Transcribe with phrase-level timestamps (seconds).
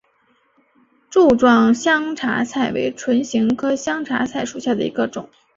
[1.11, 5.29] 帚状香茶菜为唇形科香茶菜属下的一个种。